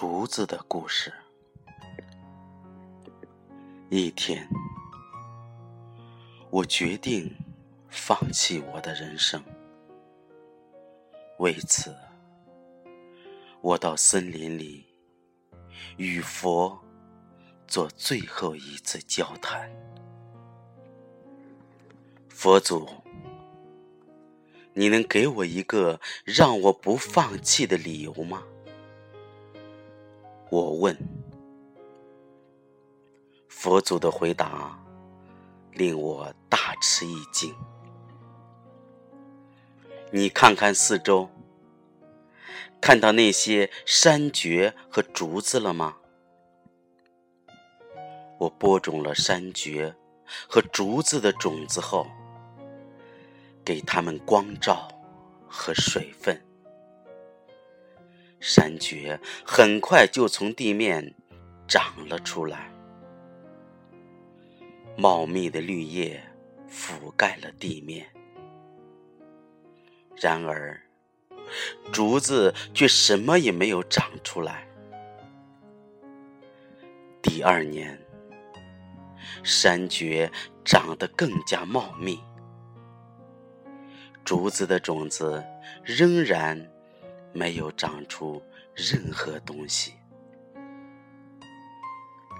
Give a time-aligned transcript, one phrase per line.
[0.00, 1.12] 竹子的故事。
[3.90, 4.48] 一天，
[6.50, 7.28] 我决定
[7.88, 9.42] 放弃我的人生。
[11.40, 11.92] 为此，
[13.60, 14.86] 我到森林里
[15.96, 16.78] 与佛
[17.66, 19.68] 做最后一次交谈。
[22.28, 22.88] 佛祖，
[24.74, 28.44] 你能给我一个让我不放弃的理由吗？
[30.50, 30.96] 我问，
[33.48, 34.82] 佛祖的回答
[35.72, 37.54] 令我大吃一惊。
[40.10, 41.28] 你看看四周，
[42.80, 45.96] 看到那些山蕨和竹子了吗？
[48.38, 49.94] 我播种了山蕨
[50.48, 52.06] 和竹子的种子后，
[53.62, 54.88] 给它们光照
[55.46, 56.42] 和水分。
[58.48, 61.14] 山蕨很快就从地面
[61.66, 62.72] 长了出来，
[64.96, 66.18] 茂密的绿叶
[66.66, 68.06] 覆盖了地面。
[70.16, 70.80] 然而，
[71.92, 74.66] 竹子却什么也没有长出来。
[77.20, 78.00] 第二年，
[79.42, 80.32] 山蕨
[80.64, 82.18] 长得更加茂密，
[84.24, 85.44] 竹子的种子
[85.84, 86.66] 仍然。
[87.38, 88.42] 没有长出
[88.74, 89.94] 任何东西。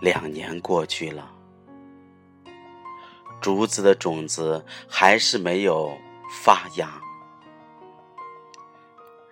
[0.00, 1.30] 两年过去了，
[3.40, 5.96] 竹子的种子还是没有
[6.42, 7.00] 发芽。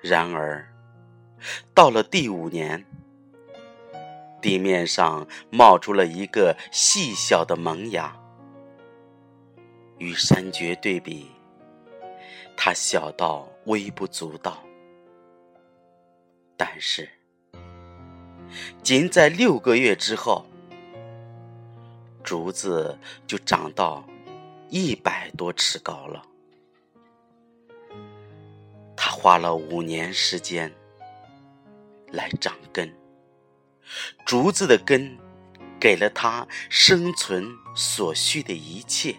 [0.01, 0.65] 然而，
[1.75, 2.87] 到了第五年，
[4.41, 8.17] 地面上冒出了一个细小的萌芽。
[9.99, 11.29] 与山蕨对比，
[12.57, 14.63] 它小到微不足道。
[16.57, 17.07] 但是，
[18.83, 20.47] 仅在六个月之后，
[22.25, 24.03] 竹子就长到
[24.71, 26.23] 一百多尺高了。
[28.97, 30.73] 他花了五年时间
[32.11, 32.91] 来长根，
[34.25, 35.15] 竹子的根
[35.79, 39.15] 给了他生存所需的一切。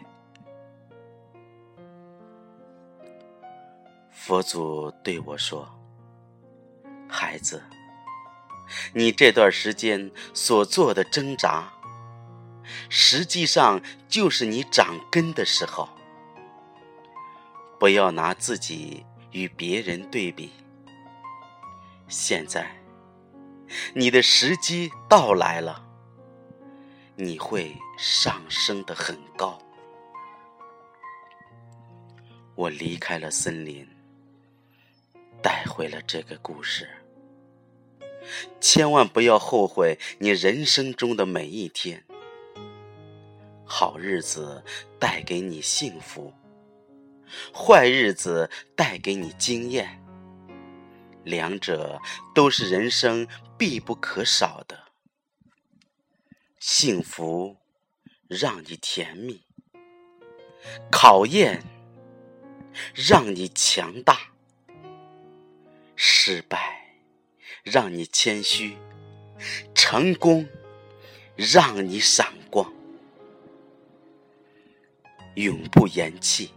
[4.10, 5.77] 佛祖对我说。
[7.18, 7.64] 孩子，
[8.94, 11.74] 你这段时间所做的挣扎，
[12.90, 15.90] 实际上就是你长根的时候。
[17.80, 20.52] 不要拿自己与别人对比。
[22.08, 22.80] 现在，
[23.96, 25.84] 你的时机到来了，
[27.16, 29.58] 你会上升的很高。
[32.54, 33.88] 我离开了森林。
[35.40, 36.90] 带回了这个故事，
[38.60, 42.04] 千万不要后悔你人生中的每一天。
[43.66, 44.64] 好日子
[44.98, 46.34] 带给你幸福，
[47.54, 50.02] 坏日子带给你经验，
[51.24, 52.02] 两者
[52.34, 53.28] 都是人生
[53.58, 54.86] 必不可少的。
[56.60, 57.58] 幸福
[58.28, 59.44] 让你甜蜜，
[60.90, 61.62] 考验
[62.94, 64.18] 让你强大。
[65.96, 66.87] 失败
[67.72, 68.78] 让你谦虚，
[69.76, 70.48] 成功
[71.36, 72.74] 让你闪光。
[75.36, 76.52] 永不言弃，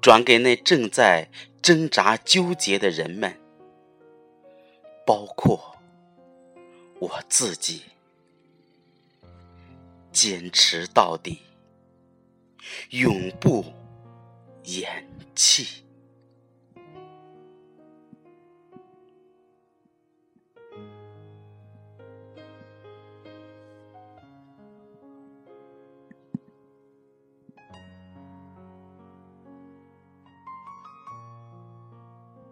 [0.00, 1.30] 转给那正在
[1.62, 3.38] 挣扎纠结的人们，
[5.06, 5.76] 包括
[6.98, 7.82] 我自己。
[10.12, 11.38] 坚持到底，
[12.88, 13.64] 永不
[14.64, 15.84] 言弃。